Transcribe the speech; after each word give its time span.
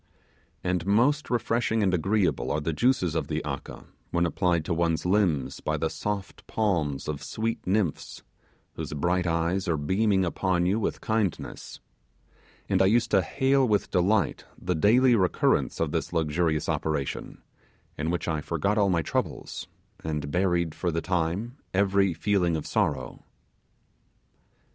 And 0.63 0.87
most 0.87 1.29
refreshing 1.29 1.83
and 1.83 1.93
agreeable 1.93 2.49
are 2.51 2.59
the 2.59 2.73
juices 2.73 3.13
of 3.13 3.27
the 3.27 3.45
'aka', 3.45 3.83
when 4.09 4.25
applied 4.25 4.65
to 4.65 4.73
ones, 4.73 5.05
limbs 5.05 5.59
by 5.59 5.77
the 5.77 5.91
soft 5.91 6.47
palms 6.47 7.07
of 7.07 7.21
sweet 7.21 7.67
nymphs, 7.67 8.23
whose 8.73 8.93
bright 8.93 9.27
eyes 9.27 9.67
are 9.67 9.77
beaming 9.77 10.25
upon 10.25 10.65
you 10.65 10.79
with 10.79 11.01
kindness; 11.01 11.81
and 12.67 12.81
I 12.81 12.87
used 12.87 13.11
to 13.11 13.21
hail 13.21 13.67
with 13.67 13.91
delight 13.91 14.43
the 14.59 14.73
daily 14.73 15.15
recurrence 15.15 15.79
of 15.79 15.91
this 15.91 16.11
luxurious 16.11 16.67
operation, 16.67 17.43
in 17.95 18.09
which 18.09 18.27
I 18.27 18.41
forgot 18.41 18.79
all 18.79 18.89
my 18.89 19.03
troubles, 19.03 19.67
and 20.03 20.31
buried 20.31 20.73
for 20.73 20.89
the 20.91 21.01
time 21.01 21.57
every 21.75 22.15
feeling 22.15 22.55
of 22.55 22.65
sorrow. 22.65 23.23